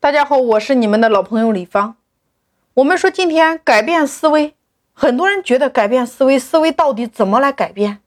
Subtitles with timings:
[0.00, 1.96] 大家好，我是你们的老朋友李芳。
[2.74, 4.54] 我们说今天改变思维，
[4.92, 7.98] 很多人觉得改变思维，思维到底怎么来改变？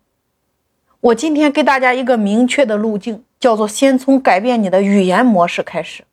[1.02, 6.06] 我今天给大家一个明确的路径，叫做先从改变你的语言模式开始。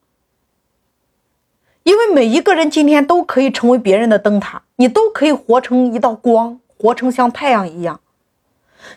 [1.84, 8.00] 因为每一个人今天都可以成为别人的灯塔，你都可以活成一道光，活成像太阳一样，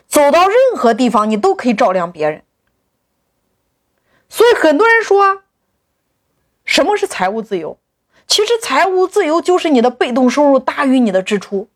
[0.08, 2.42] 走到任何地方，你都可以照亮别人。
[4.28, 5.41] 所以很多人说。
[6.72, 7.76] 什么是财务自由？
[8.26, 11.68] 其实财务自由就是你的被动收入大于你的支出。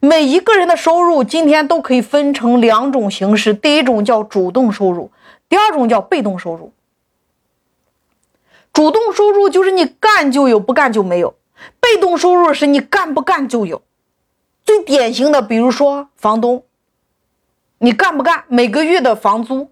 [0.00, 5.10] 每一个人的收入今天都可以分成两种形式，第一种叫主动收入，
[5.46, 6.72] 第二种叫被动收入。
[8.72, 11.34] 主动收入就是你干就有，不干就没有；
[11.78, 13.82] 被动收入是你干不干就有。
[14.64, 16.64] 最典型的，比如说房东，
[17.76, 19.70] 你干不干，每个月的房租，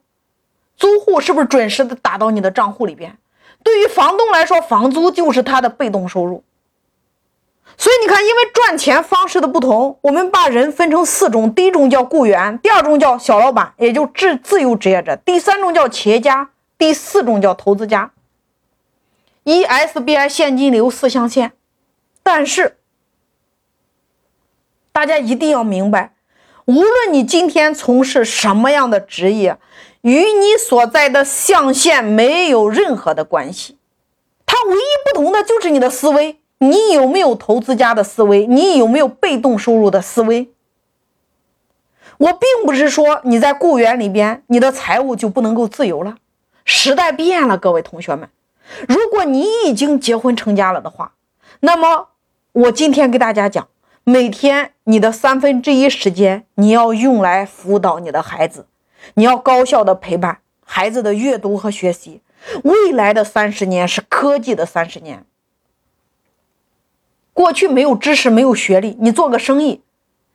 [0.77, 3.17] 租户是不是准时的打到你的账户里边？
[3.69, 6.43] 对于房东来说，房租就是他的被动收入。
[7.77, 18.11] 所以你看，因为赚钱方式的不同，我们把人分成四种：第一种叫雇员，第二种叫小老板，也就自自由职业者；第三种叫企业家，第四种叫投资家。
[19.45, 21.53] E S B I 现金流四象限。
[22.23, 22.79] 但是
[24.93, 26.15] 大家一定要明白，
[26.65, 29.59] 无论你今天从事什么样的职业。
[30.09, 33.77] 与你所在的象限没有任何的关系，
[34.47, 36.39] 它唯一不同的就是你的思维。
[36.61, 38.47] 你有没有投资家的思维？
[38.47, 40.49] 你有没有被动收入的思维？
[42.17, 46.17] 我并不是说你在雇员里边，你的财务就不能够自由了。
[46.65, 48.31] 时代变了，各位同学们，
[48.89, 51.13] 如果你已经结婚成家了的话，
[51.61, 52.09] 那么
[52.53, 53.69] 我今天给大家讲，
[54.05, 58.65] 每天你的三分之一时间你要用来辅导你的孩子。
[59.15, 62.21] 你要高效的陪伴孩子的阅读和学习。
[62.63, 65.25] 未来的三十年是科技的三十年。
[67.33, 69.83] 过去没有知识，没有学历，你做个生意，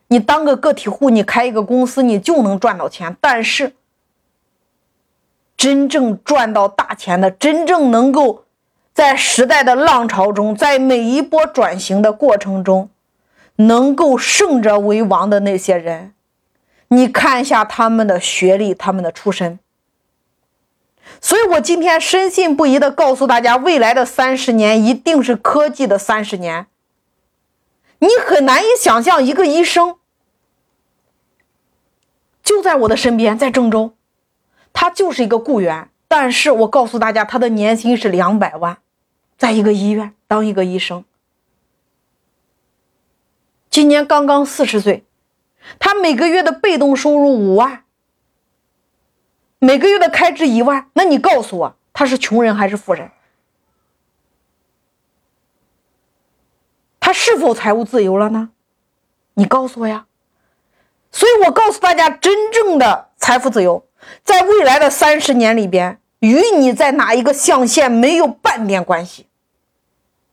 [0.07, 3.15] 你当个个体户，你开一个公司，你就能赚到钱。
[3.19, 3.73] 但是，
[5.57, 8.45] 真正赚到大钱的，真正能够
[8.93, 12.89] 在时代的浪潮中，在每一波转型的过程中，
[13.55, 16.13] 能够胜者为王的那些人。
[16.95, 19.57] 你看一下他们的学历，他们的出身。
[21.19, 26.67] 所以我今天深信不疑的告诉大家，未来的三十年一定是科技的三十年。
[27.99, 29.97] 你很难以想象，一个医生
[32.43, 33.95] 就在我的身边，在郑州，
[34.71, 38.77] 他就是一个雇员，但是我告诉大家，他的年薪是两百万，
[39.37, 41.05] 在一个医院当一个医生，
[43.69, 45.05] 今年刚刚四十岁。
[45.79, 47.83] 他每个月的被动收入五万，
[49.59, 53.09] 每个月的开支一万，那你告诉我，他是穷人还是富人？
[56.99, 58.51] 他是否财务自由了呢？
[59.33, 60.05] 你告诉我呀。
[61.11, 63.85] 所以我告诉大家，真正的财富自由，
[64.23, 69.27] 在未来的三十年里边，与你在哪一个象限没有半点关系。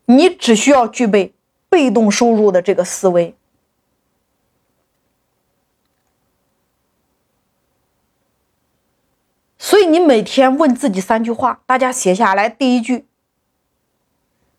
[0.07, 1.35] 你只需要具备
[1.69, 3.37] 被动收入的这个思维。
[9.71, 12.49] 所以你每天问自己三句话，大家写下来。
[12.49, 13.07] 第一句，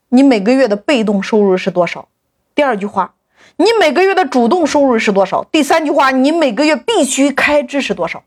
[0.07, 2.07] 你每个月的被动收入是多少？
[2.55, 3.13] 第二句话，
[3.57, 5.43] 你每个月的主动收入是多少？
[5.51, 8.23] 第三句话，你每个月必须开支是多少？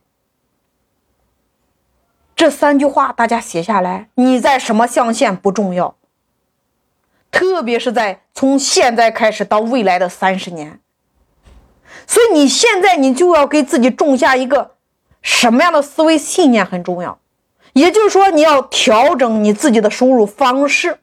[2.37, 4.11] 这三句话大家写下来。
[4.17, 5.97] 你在什么象限不重要，
[7.31, 10.81] 特别是在从现在开始到未来的三十年。
[12.07, 14.74] 所以你现在你就要给自己种下一个。
[15.25, 17.19] 什么样的思维信念很重要，
[17.73, 20.99] 也就是说，你要调整你自己的收入方式。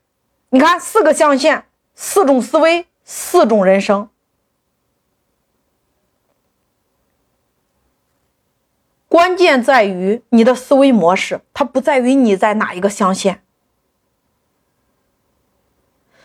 [0.51, 1.65] 你看，四个象限，
[1.95, 4.07] 四种思维，四种人生。
[9.07, 13.41] 关键在于你的思维模式，它不在于你在哪一个象限。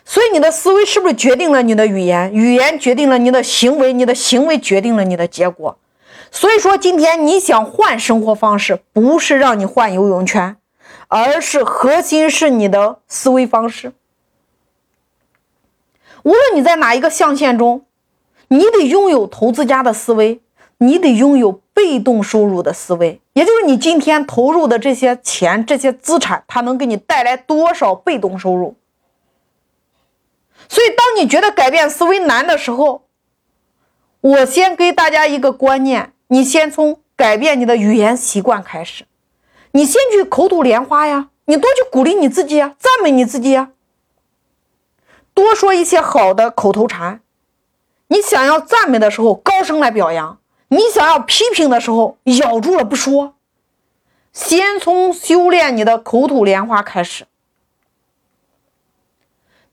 [0.04, 2.32] 所以，你的思维是不是决定了你的语言？
[2.32, 5.78] 语言决定了你的行为，你的行为决定了你的结果。
[6.30, 10.56] 所以说，今天你想换生活方式，不是让你换游泳圈，
[11.08, 13.92] 而是核心是你的思维方式。
[16.22, 17.86] 无论你在哪一个象限中，
[18.48, 20.40] 你得拥有投资家的思维，
[20.78, 28.76] 你得拥有被动收入的思维，也就是你今天投入的这些钱、这些资产，它能给你带来多少被动收入。
[30.68, 33.04] 所以，当你觉得改变思维难的时候，
[34.20, 36.12] 我先给大家一个观念。
[36.28, 39.04] 你先从改变你的语言习惯开始，
[39.72, 43.70] 你先去口吐莲花呀，你多去鼓励你自己呀，赞美你自己呀，
[45.32, 47.20] 多说一些好的口头禅。
[48.08, 50.38] 你想要赞美的时候，高声来表扬；
[50.68, 53.34] 你想要批评的时候，咬住了不说。
[54.32, 57.26] 先从修炼你的口吐莲花开始。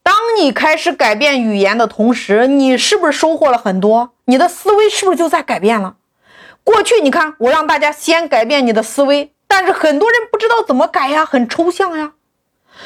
[0.01, 4.13] 当你开始改变语言的同时，你是不是收获了很多？
[4.25, 5.97] 你的思维是不是就在改变了？
[6.63, 12.13] 过去你看，我让大家先改变你的思维，但是很多人不知道怎么改呀，很抽象呀。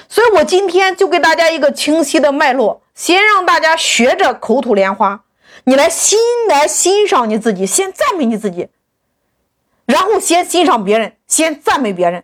[0.09, 5.21] 所以我今天就给大家一个清晰的脉络，先让大家学着口吐莲花，
[5.63, 6.19] 你来欣
[6.49, 8.69] 来欣赏你自己，先赞美你自己，
[9.85, 12.23] 然后先欣赏别人，先赞美别人，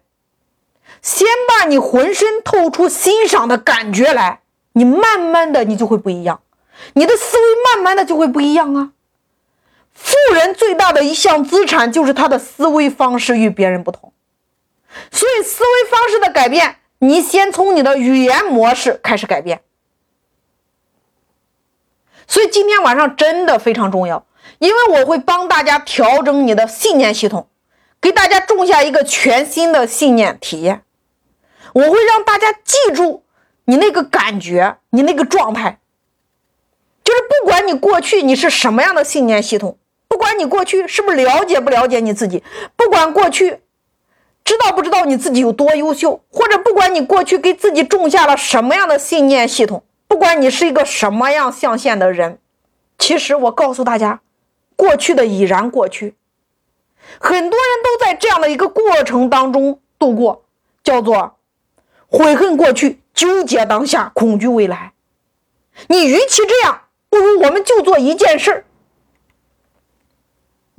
[1.01, 4.41] 先把你浑身透出欣赏的感觉来。
[4.73, 6.41] 你慢慢的，你就会不一样，
[6.93, 8.89] 你的思维慢慢的就会不一样啊。
[9.93, 14.11] 富人最大的一项资产就是他的思维方式与别人不同，
[15.11, 19.61] 所以思维方式的改变，你先从你的语言模式开始改变。
[22.27, 24.25] 所以今天晚上真的非常重要，
[24.59, 27.47] 因为我会帮大家调整你的信念系统，
[28.01, 30.83] 给大家种下一个全新的信念体验，
[31.73, 33.23] 我会让大家记住。
[33.65, 35.79] 你那个感觉，你那个状态，
[37.01, 39.77] 就是不管你过去你是什么样的信念系统，
[40.13, 42.43] 不管你过去是不是了解不了解你自己，
[42.75, 43.61] 不管过去
[44.45, 52.37] 知道不知道你自己有多优秀，或者不管你过去给自己种下了什么样的信念系统，不管你是一个什么样象限的人，
[52.99, 54.21] 其实我告诉大家，
[54.75, 56.13] 过去的已然过去，
[57.19, 60.45] 很多人都在这样的一个过程当中度过，
[60.83, 61.37] 叫做
[62.07, 62.99] 悔恨过去。
[63.15, 64.93] 纠结当下，恐惧未来。
[65.87, 68.65] 你与其这样，不如我们就做一件事儿，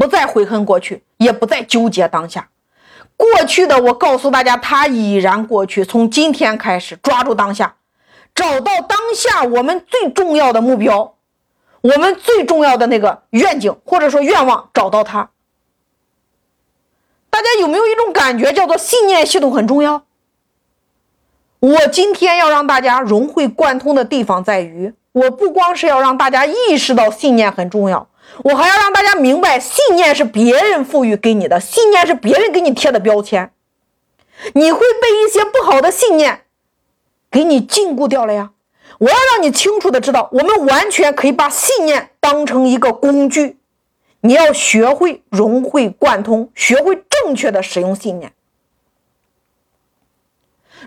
[0.04, 2.50] 不再悔恨过去，也不再纠结当下。
[3.16, 5.82] 过去的，我告诉大家，它已然过去。
[5.82, 7.76] 从今天开始，抓住当下，
[8.34, 11.14] 找到当下我们最重要的目标，
[11.80, 15.30] 我们最重要的那个愿景或者说愿望，找到它。
[17.30, 20.04] 大家有没有一种感觉，叫做信念系统很重要？
[21.60, 28.06] 我今天要让大家融会贯通的地方在于，我不光是要让大家意识到信念很重要，
[28.42, 33.52] 我还要让大家明白，信念是别人赋予给你的，信念是别人给你贴的标签，
[34.54, 36.42] 你会被一些不好的信念
[37.30, 38.50] 给你禁锢掉了呀。
[38.98, 43.56] 我要让你清楚的知道，我们完全可以把信念当成一个工具，
[44.20, 48.32] 你要学会融会贯通，学会正确的使用信念。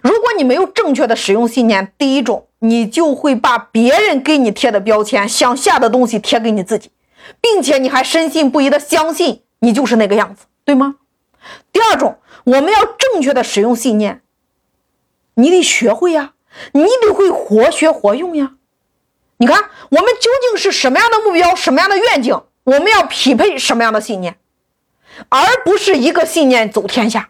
[0.01, 6.91] 如果你没有正确的使用信念，第一种，你就会把别人给你贴的标签、想下的东西贴给你自己，
[7.41, 10.95] 并且你还深信不疑的相信你就是那个样子，对吗？
[11.71, 14.21] 第二种，我们要正确的使用信念，
[15.35, 16.33] 你得学会呀，
[16.73, 18.53] 你得会活学活用呀。
[19.37, 24.37] 你看，我们究竟是什么样的目标、什么样的愿景，我们要匹配什么样的信念，
[25.29, 27.29] 而不是一个信念走天下。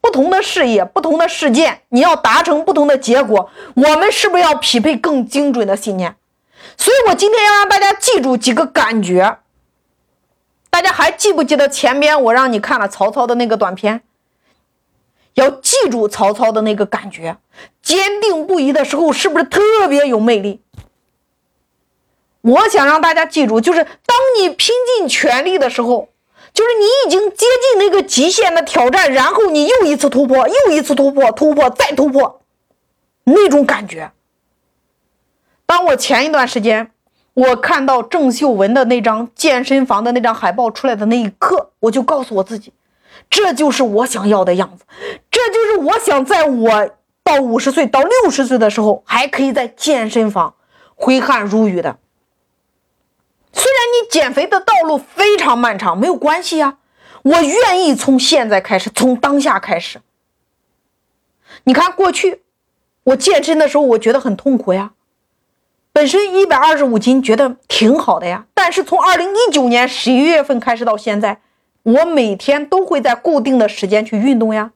[0.00, 6.16] 不同的事业，不同的事件，你要达成不同的结果，我们是不是要匹配更精准的信念？
[6.76, 9.38] 所以我今天要让大家记住几个感觉。
[10.70, 14.02] 大家还记不记得前边我让你看了曹操的那个短片？
[15.34, 17.36] 要记住曹操的那个感觉，
[17.82, 20.60] 坚定不移的时候是不是特别有魅力？
[22.40, 26.08] 我想让大家记住，就是当你拼尽全力的时候。
[26.54, 32.42] 就是你已经接近那个极限的挑战，然后你又一次突破，又一次突破，突破再突破，
[33.24, 34.12] 那种感觉。
[35.72, 36.90] 当我前一段时间
[37.32, 42.74] 我看到郑秀文的那张健身房的那张海报出来的那一刻，我就告诉我自己，
[43.30, 44.84] 这就是我想要的样子，
[45.30, 46.90] 这就是我想在我
[47.24, 50.56] 到五十岁到六十岁的时候还可以在健身房
[50.94, 51.96] 挥汗如雨的。
[53.54, 56.76] 虽然你减肥的道路非常漫长，没有关系呀，
[57.22, 60.02] 我愿意从现在开始，从当下开始。
[61.64, 62.42] 你看，过去
[63.04, 64.92] 我健身的时候，我觉得很痛苦呀。
[65.92, 68.46] 本身一百二十五斤，觉得挺好的呀。
[68.54, 71.40] 但是从二零一九年十一月份开始到现在，
[71.82, 74.72] 我每天都会在固定的时间去运动呀。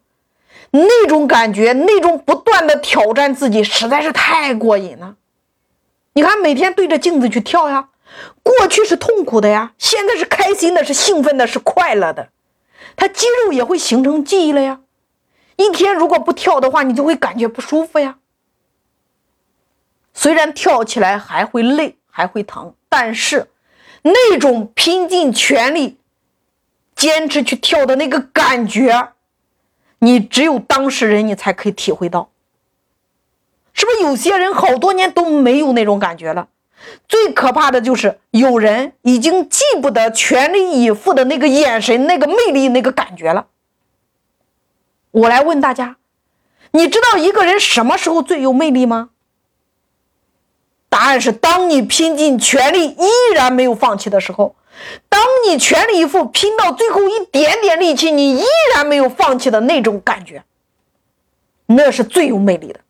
[0.73, 5.17] 那种感觉，那种不断的挑战自己，实在是太过瘾了。
[6.13, 7.89] 你看，每天对着镜子去跳呀。
[8.43, 12.29] 过去是痛苦的呀，现在是开心的，是兴奋的，是快乐的。
[12.95, 14.81] 他肌肉也会形成记忆了呀。
[15.57, 18.17] 一天如果不跳的话，你就会感觉不舒服呀。
[20.27, 23.49] 虽然跳起来还会累，还会疼，但是
[24.03, 25.99] 那种拼尽全力、
[26.97, 29.11] 坚持去跳的那个感觉，
[30.01, 32.29] 你只有当事人你才可以体会到。
[33.73, 36.49] 是不是有些人好多年都没有那种感觉了。
[37.07, 43.47] 最可怕的就是有人已经记不得全力以赴的那个眼神、那个魅力、那个感觉了。
[45.13, 45.99] 我来问大家，
[46.73, 49.11] 你知道一个人什么时候最有魅力吗？
[50.97, 54.57] 答案是：当你拼尽全力依然没有放弃的时候，
[55.11, 60.43] 当你全力以赴拼到最后一点点力气，你依然没有放弃的那种感觉，
[61.67, 62.81] 那是最有魅力的。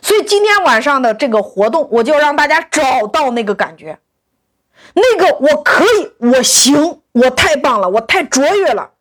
[0.00, 3.98] 所以今天晚上的这个活动，我就让大家找到那个感觉，
[4.94, 8.92] 那个我可以，我行，我太棒了，我太卓越了，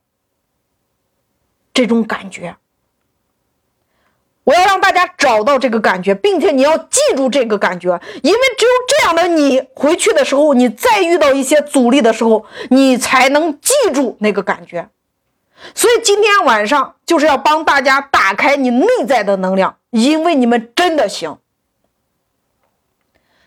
[1.76, 2.56] 这种感觉，
[4.50, 14.90] 我要让大家找到这个感觉，并且你要记住这个感觉，因为只有这样的你回去的时候，你再遇到一些阻力的时候，你才能记住那个感觉。
[15.76, 19.76] 所以今天晚上就是要帮大家打开你内在的能量。
[19.92, 21.38] 因为你们真的行。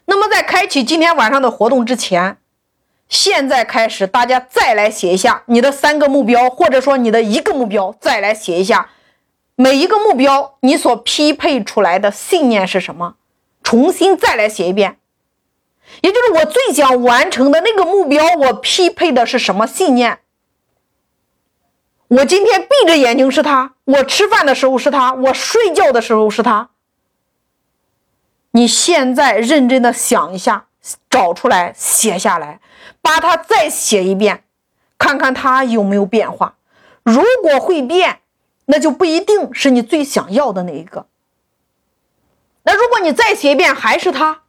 [0.06, 2.37] 那么，在开启今天晚上的活动之前，
[3.09, 8.90] 现在开始，大家再来写一下你的三个目标，或者说你的一个目标，再来写一下
[9.54, 13.16] 每一个目标你所匹配出来的信念是什么，
[13.62, 14.99] 重新再来写一遍。
[16.00, 20.21] 也就是我最想完成的那个目标，我匹配的是什么信念？
[22.09, 26.71] 我今天闭着眼睛是他，我吃饭的时候是他，我睡觉的时候是他。
[28.52, 30.66] 你现在认真的想一下，
[31.11, 32.61] 找出来写下来，
[33.00, 34.44] 把它再写一遍，
[34.99, 36.56] 看看它有没有变化。
[37.02, 38.21] 如果会变，
[38.66, 41.07] 那就不一定是你最想要的那一个。
[42.64, 44.42] 那如果你再写一遍还是他，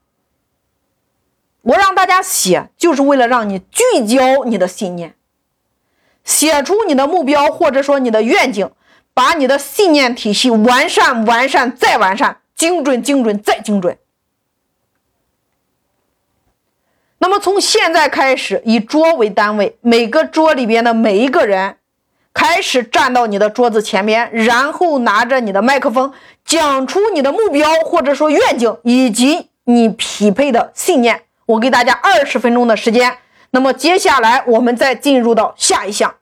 [1.61, 5.15] 我让大家写，就是为了让你聚焦你的信念。
[6.23, 8.71] 写出你的目标，或者说你的愿景，
[9.13, 13.97] 把你的信念体系完善、完善再完善，精准、精准再精准。
[17.17, 21.77] 那么从现在开始，以桌为单位，每个桌里边的每一个人，
[22.33, 26.11] 开始站到你的桌子前面，然后拿着你的麦克风，
[26.43, 31.21] 讲出你的目标，或者说愿景，以及你匹配的信念。
[31.45, 33.17] 我给大家二十分钟的时间。
[33.51, 36.15] 那么接下来我们再进入到下一项。